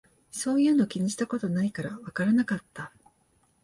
[0.31, 2.91] そういうの気にしたことないからわからなかった